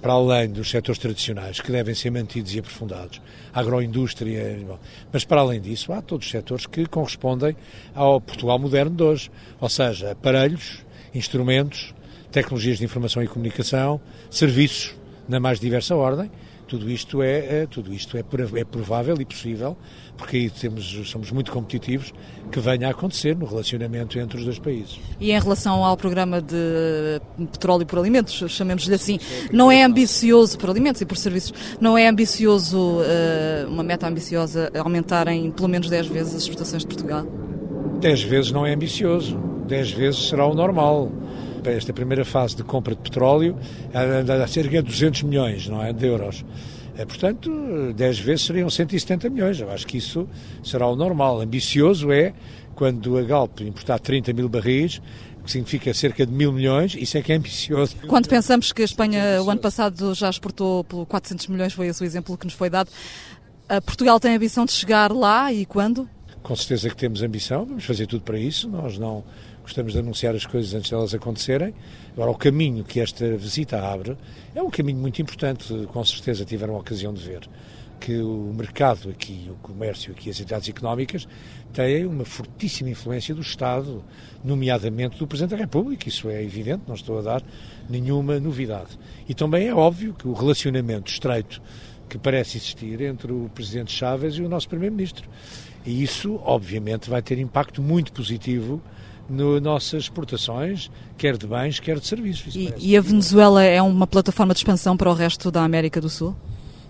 Para 0.00 0.12
além 0.12 0.48
dos 0.48 0.70
setores 0.70 0.98
tradicionais, 1.00 1.60
que 1.60 1.72
devem 1.72 1.92
ser 1.92 2.10
mantidos 2.10 2.54
e 2.54 2.60
aprofundados, 2.60 3.20
agroindústria, 3.52 4.64
mas 5.12 5.24
para 5.24 5.40
além 5.40 5.60
disso, 5.60 5.92
há 5.92 6.00
todos 6.00 6.26
os 6.26 6.30
setores 6.30 6.66
que 6.66 6.86
correspondem 6.86 7.56
ao 7.96 8.20
Portugal 8.20 8.60
moderno 8.60 8.94
de 8.94 9.02
hoje, 9.02 9.30
ou 9.60 9.68
seja, 9.68 10.12
aparelhos, 10.12 10.84
instrumentos, 11.12 11.92
tecnologias 12.30 12.78
de 12.78 12.84
informação 12.84 13.22
e 13.22 13.28
comunicação, 13.28 14.00
serviços 14.30 14.94
na 15.28 15.38
mais 15.38 15.60
diversa 15.60 15.94
ordem, 15.94 16.30
tudo 16.68 16.90
isto 16.90 17.22
é, 17.22 17.62
é, 17.62 17.66
tudo 17.66 17.92
isto 17.92 18.16
é, 18.16 18.20
é 18.20 18.64
provável 18.64 19.16
e 19.18 19.24
possível, 19.24 19.76
porque 20.18 20.36
aí 20.36 20.50
temos, 20.50 20.84
somos 21.08 21.30
muito 21.30 21.50
competitivos, 21.50 22.12
que 22.52 22.60
venha 22.60 22.88
a 22.88 22.90
acontecer 22.90 23.34
no 23.34 23.46
relacionamento 23.46 24.18
entre 24.18 24.38
os 24.38 24.44
dois 24.44 24.58
países. 24.58 25.00
E 25.18 25.32
em 25.32 25.40
relação 25.40 25.82
ao 25.82 25.96
programa 25.96 26.42
de 26.42 27.20
petróleo 27.50 27.86
por 27.86 27.98
alimentos, 27.98 28.44
chamemos-lhe 28.48 28.94
assim, 28.94 29.18
não 29.50 29.72
é 29.72 29.82
ambicioso 29.82 30.58
por 30.58 30.68
alimentos 30.68 31.00
e 31.00 31.06
por 31.06 31.16
serviços, 31.16 31.54
não 31.80 31.96
é 31.96 32.06
ambicioso, 32.06 32.78
uh, 32.78 33.68
uma 33.68 33.82
meta 33.82 34.06
ambiciosa, 34.06 34.70
aumentarem 34.78 35.50
pelo 35.50 35.68
menos 35.68 35.88
10 35.88 36.06
vezes 36.08 36.34
as 36.34 36.42
exportações 36.42 36.82
de 36.82 36.88
Portugal? 36.88 37.26
10 38.00 38.22
vezes 38.24 38.52
não 38.52 38.66
é 38.66 38.74
ambicioso, 38.74 39.38
10 39.66 39.90
vezes 39.92 40.28
será 40.28 40.46
o 40.46 40.54
normal 40.54 41.10
para 41.58 41.72
esta 41.72 41.92
primeira 41.92 42.24
fase 42.24 42.56
de 42.56 42.62
compra 42.62 42.94
de 42.94 43.00
petróleo 43.02 43.56
anda 43.94 44.42
a 44.42 44.46
cerca 44.46 44.82
de 44.82 44.88
200 44.88 45.22
milhões 45.22 45.68
não 45.68 45.82
é, 45.82 45.92
de 45.92 46.06
euros. 46.06 46.44
É, 46.96 47.04
portanto, 47.04 47.92
10 47.94 48.18
vezes 48.18 48.46
seriam 48.46 48.68
170 48.68 49.30
milhões. 49.30 49.60
Eu 49.60 49.70
acho 49.70 49.86
que 49.86 49.98
isso 49.98 50.28
será 50.64 50.86
o 50.88 50.96
normal. 50.96 51.40
Ambicioso 51.40 52.10
é 52.10 52.34
quando 52.74 53.16
a 53.16 53.22
Galp 53.22 53.60
importar 53.60 54.00
30 54.00 54.32
mil 54.32 54.48
barris, 54.48 55.00
que 55.44 55.52
significa 55.52 55.94
cerca 55.94 56.26
de 56.26 56.32
mil 56.32 56.52
milhões, 56.52 56.96
isso 56.98 57.16
é 57.16 57.22
que 57.22 57.32
é 57.32 57.36
ambicioso. 57.36 57.94
Quando 58.08 58.28
pensamos 58.28 58.72
que 58.72 58.82
a 58.82 58.84
Espanha, 58.84 59.40
o 59.42 59.48
ano 59.48 59.60
passado, 59.60 60.12
já 60.14 60.28
exportou 60.28 60.82
por 60.84 61.06
400 61.06 61.46
milhões, 61.46 61.72
foi 61.72 61.86
esse 61.86 62.02
o 62.02 62.04
exemplo 62.04 62.36
que 62.36 62.44
nos 62.44 62.54
foi 62.54 62.68
dado, 62.68 62.90
Portugal 63.84 64.18
tem 64.18 64.32
a 64.32 64.36
ambição 64.36 64.64
de 64.64 64.72
chegar 64.72 65.12
lá 65.12 65.52
e 65.52 65.66
quando? 65.66 66.08
Com 66.42 66.56
certeza 66.56 66.88
que 66.88 66.96
temos 66.96 67.22
ambição, 67.22 67.64
vamos 67.64 67.84
fazer 67.84 68.06
tudo 68.06 68.22
para 68.22 68.38
isso. 68.38 68.68
Nós 68.68 68.98
não 68.98 69.22
gostamos 69.68 69.92
de 69.92 69.98
anunciar 69.98 70.34
as 70.34 70.46
coisas 70.46 70.72
antes 70.72 70.90
delas 70.90 71.14
acontecerem. 71.14 71.74
Agora, 72.14 72.30
o 72.30 72.34
caminho 72.34 72.82
que 72.84 73.00
esta 73.00 73.36
visita 73.36 73.78
abre 73.78 74.16
é 74.54 74.62
um 74.62 74.70
caminho 74.70 74.98
muito 74.98 75.20
importante, 75.20 75.86
com 75.92 76.04
certeza 76.04 76.42
tiveram 76.44 76.74
a 76.74 76.78
ocasião 76.78 77.12
de 77.12 77.22
ver 77.22 77.48
que 78.00 78.16
o 78.16 78.54
mercado 78.56 79.10
aqui, 79.10 79.50
o 79.50 79.56
comércio 79.56 80.12
aqui, 80.12 80.30
as 80.30 80.36
atividades 80.36 80.68
económicas 80.68 81.28
têm 81.72 82.06
uma 82.06 82.24
fortíssima 82.24 82.88
influência 82.88 83.34
do 83.34 83.40
Estado, 83.40 84.02
nomeadamente 84.42 85.18
do 85.18 85.26
Presidente 85.26 85.50
da 85.50 85.56
República, 85.56 86.08
isso 86.08 86.30
é 86.30 86.42
evidente, 86.42 86.84
não 86.86 86.94
estou 86.94 87.18
a 87.18 87.22
dar 87.22 87.42
nenhuma 87.90 88.38
novidade. 88.40 88.98
E 89.28 89.34
também 89.34 89.66
é 89.66 89.74
óbvio 89.74 90.14
que 90.14 90.26
o 90.26 90.32
relacionamento 90.32 91.10
estreito 91.10 91.60
que 92.08 92.16
parece 92.16 92.56
existir 92.56 93.02
entre 93.02 93.32
o 93.32 93.50
Presidente 93.54 93.92
Chávez 93.92 94.36
e 94.36 94.42
o 94.42 94.48
nosso 94.48 94.68
Primeiro-Ministro. 94.68 95.28
E 95.84 96.02
isso, 96.02 96.40
obviamente, 96.42 97.10
vai 97.10 97.20
ter 97.20 97.38
impacto 97.38 97.82
muito 97.82 98.12
positivo 98.12 98.80
nas 99.28 99.60
nossas 99.62 100.04
exportações, 100.04 100.90
quer 101.16 101.36
de 101.36 101.46
bens, 101.46 101.78
quer 101.78 101.98
de 101.98 102.06
serviços. 102.06 102.54
E, 102.54 102.72
e, 102.78 102.96
a 102.96 103.00
Venezuela 103.00 103.62
é 103.62 103.80
uma 103.82 104.06
plataforma 104.06 104.54
de 104.54 104.60
expansão 104.60 104.96
para 104.96 105.10
o 105.10 105.14
resto 105.14 105.50
da 105.50 105.62
América 105.62 106.00
do 106.00 106.08
Sul? 106.08 106.34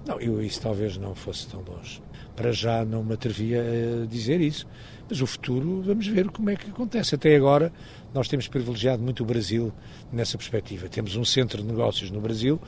Não, 0.07 0.21
eu, 0.21 0.43
isso 0.43 0.61
talvez 0.61 0.97
não 0.97 1.15
fosse 1.15 1.47
tão 1.49 1.61
longe. 1.61 2.01
Para 2.37 2.53
já 2.53 2.85
não 2.85 3.03
me 3.03 3.15
atrevia 3.15 3.63
a 4.05 4.07
dizer 4.07 4.41
isso. 4.41 4.67
Mas 5.11 5.21
o 5.21 5.27
futuro, 5.27 5.83
vamos 5.85 6.07
ver 6.07 6.29
como 6.31 6.51
é 6.51 6.57
que 6.57 6.71
acontece. 6.71 7.15
Até 7.15 7.35
agora, 7.35 7.73
nós 8.15 8.29
temos 8.29 8.47
privilegiado 8.47 9.03
muito 9.03 9.23
o 9.23 9.27
Brasil 9.27 9.73
nessa 10.13 10.37
perspectiva. 10.37 10.89
Temos 10.89 11.17
um 11.17 11.25
centro 11.25 11.63
de 11.63 11.69
negócios 11.69 12.11
no 12.11 12.21
Brasil 12.21 12.61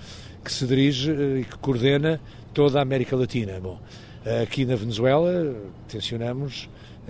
que 0.44 0.50
se 0.52 0.66
dirige 0.66 1.10
eh, 1.10 1.40
e 1.40 1.44
que 1.44 1.58
coordena 1.58 2.20
toda 2.52 2.78
a 2.78 2.82
América 2.82 3.14
Latina. 3.14 3.60
Bom, 3.60 3.78
aqui 4.42 4.64
na 4.64 4.74
Venezuela, 4.74 5.54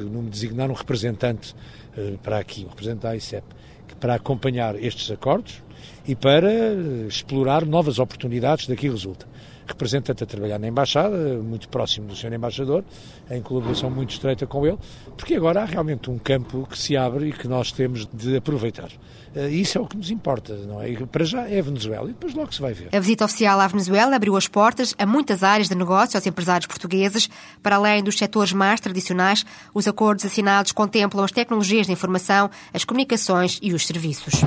tencionamos 0.00 0.26
eh, 0.26 0.30
designar 0.30 0.70
um 0.70 0.74
representante 0.74 1.54
eh, 1.96 2.16
para 2.22 2.38
aqui, 2.38 2.64
um 2.64 2.68
representante 2.68 3.02
da 3.02 3.16
ICEP, 3.16 3.44
para 3.98 4.14
acompanhar 4.14 4.76
estes 4.76 5.10
acordos 5.10 5.62
e 6.06 6.14
para 6.14 6.50
explorar 7.08 7.64
novas 7.64 7.98
oportunidades 7.98 8.66
daqui 8.66 8.88
resulta 8.88 9.26
representante 9.70 10.22
a 10.22 10.26
trabalhar 10.26 10.58
na 10.58 10.68
Embaixada, 10.68 11.16
muito 11.42 11.68
próximo 11.68 12.08
do 12.08 12.16
Sr. 12.16 12.32
Embaixador, 12.32 12.84
em 13.30 13.40
colaboração 13.40 13.90
muito 13.90 14.10
estreita 14.10 14.46
com 14.46 14.66
ele, 14.66 14.78
porque 15.16 15.34
agora 15.34 15.62
há 15.62 15.64
realmente 15.64 16.10
um 16.10 16.18
campo 16.18 16.66
que 16.68 16.78
se 16.78 16.96
abre 16.96 17.28
e 17.28 17.32
que 17.32 17.48
nós 17.48 17.72
temos 17.72 18.06
de 18.06 18.36
aproveitar. 18.36 18.90
Eh, 19.34 19.48
isso 19.48 19.78
é 19.78 19.80
o 19.80 19.86
que 19.86 19.96
nos 19.96 20.10
importa, 20.10 20.54
não 20.66 20.82
é? 20.82 20.94
Para 21.06 21.24
já 21.24 21.48
é 21.48 21.60
a 21.60 21.62
Venezuela 21.62 22.08
e 22.08 22.12
depois 22.12 22.34
logo 22.34 22.52
se 22.52 22.60
vai 22.60 22.72
ver. 22.72 22.88
A 22.92 23.00
visita 23.00 23.24
oficial 23.24 23.60
à 23.60 23.66
Venezuela 23.66 24.16
abriu 24.16 24.36
as 24.36 24.48
portas 24.48 24.94
a 24.98 25.06
muitas 25.06 25.42
áreas 25.42 25.68
de 25.68 25.74
negócio 25.74 26.16
aos 26.16 26.26
empresários 26.26 26.66
portugueses. 26.66 27.30
Para 27.62 27.76
além 27.76 28.02
dos 28.02 28.18
setores 28.18 28.52
mais 28.52 28.80
tradicionais, 28.80 29.44
os 29.72 29.86
acordos 29.86 30.24
assinados 30.24 30.72
contemplam 30.72 31.24
as 31.24 31.30
tecnologias 31.30 31.86
de 31.86 31.92
informação, 31.92 32.50
as 32.74 32.84
comunicações 32.84 33.58
e 33.62 33.72
os 33.72 33.86
serviços. 33.86 34.42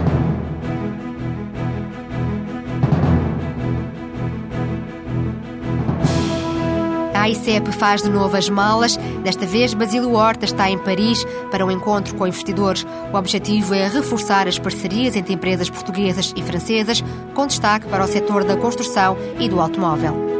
A 7.23 7.29
ICEP 7.29 7.71
faz 7.71 8.03
de 8.03 8.09
novo 8.09 8.35
as 8.35 8.49
malas. 8.49 8.97
Desta 9.23 9.45
vez, 9.45 9.73
Basílio 9.73 10.11
Horta 10.11 10.43
está 10.43 10.69
em 10.69 10.77
Paris 10.77 11.25
para 11.49 11.65
um 11.65 11.71
encontro 11.71 12.13
com 12.15 12.27
investidores. 12.27 12.85
O 13.13 13.15
objetivo 13.15 13.73
é 13.73 13.87
reforçar 13.87 14.45
as 14.45 14.59
parcerias 14.59 15.15
entre 15.15 15.33
empresas 15.33 15.69
portuguesas 15.69 16.33
e 16.35 16.43
francesas, 16.43 17.01
com 17.33 17.47
destaque 17.47 17.87
para 17.87 18.03
o 18.03 18.07
setor 18.07 18.43
da 18.43 18.57
construção 18.57 19.15
e 19.39 19.47
do 19.47 19.61
automóvel. 19.61 20.32